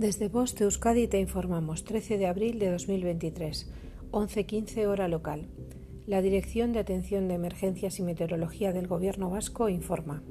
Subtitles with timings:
[0.00, 3.70] Desde Voz de Euskadi te informamos 13 de abril de 2023,
[4.12, 5.50] 11.15 hora local.
[6.06, 10.22] La Dirección de Atención de Emergencias y Meteorología del Gobierno Vasco informa.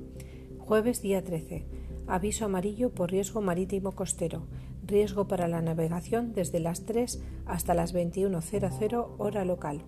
[0.58, 1.68] Jueves día 13.
[2.08, 4.48] Aviso amarillo por riesgo marítimo costero.
[4.84, 9.84] Riesgo para la navegación desde las 3 hasta las 21.00 hora local.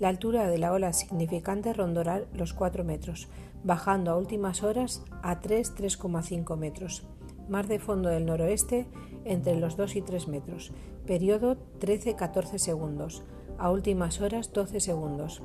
[0.00, 3.28] La altura de la ola significante rondará los 4 metros,
[3.62, 7.06] bajando a últimas horas a 3-3,5 metros
[7.50, 8.86] mar de fondo del noroeste
[9.24, 10.72] entre los 2 y 3 metros,
[11.06, 13.22] periodo 13-14 segundos,
[13.58, 15.42] a últimas horas 12 segundos.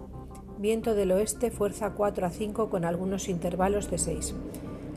[0.57, 4.33] Viento del oeste fuerza 4 a 5 con algunos intervalos de 6,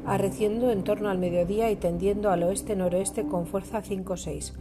[0.06, 4.52] arreciendo en torno al mediodía y tendiendo al oeste-noroeste con fuerza 5-6.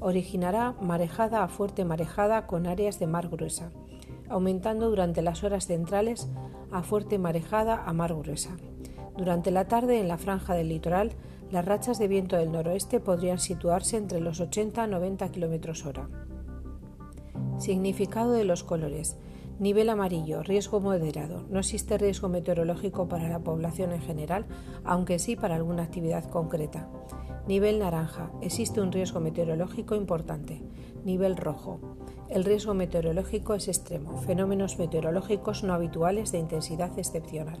[0.00, 3.70] Originará marejada a fuerte marejada con áreas de mar gruesa,
[4.28, 6.28] aumentando durante las horas centrales
[6.70, 8.56] a fuerte marejada a mar gruesa.
[9.16, 11.12] Durante la tarde en la franja del litoral
[11.50, 16.08] las rachas de viento del noroeste podrían situarse entre los 80 a 90 km hora.
[17.58, 19.16] Significado de los colores.
[19.58, 21.46] Nivel amarillo, riesgo moderado.
[21.48, 24.44] No existe riesgo meteorológico para la población en general,
[24.84, 26.88] aunque sí para alguna actividad concreta.
[27.46, 28.30] Nivel naranja.
[28.42, 30.60] Existe un riesgo meteorológico importante.
[31.04, 31.80] Nivel rojo.
[32.28, 34.20] El riesgo meteorológico es extremo.
[34.20, 37.60] Fenómenos meteorológicos no habituales de intensidad excepcional.